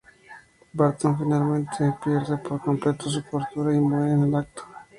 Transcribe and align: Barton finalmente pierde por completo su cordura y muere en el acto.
Barton 0.73 1.15
finalmente 1.15 1.83
pierde 2.03 2.35
por 2.39 2.59
completo 2.59 3.07
su 3.07 3.23
cordura 3.23 3.71
y 3.71 3.79
muere 3.79 4.13
en 4.13 4.23
el 4.23 4.33
acto. 4.35 4.63